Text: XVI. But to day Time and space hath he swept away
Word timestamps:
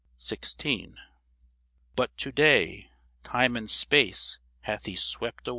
XVI. 0.17 0.95
But 1.95 2.17
to 2.17 2.31
day 2.31 2.89
Time 3.23 3.55
and 3.55 3.69
space 3.69 4.39
hath 4.61 4.87
he 4.87 4.95
swept 4.95 5.47
away 5.47 5.49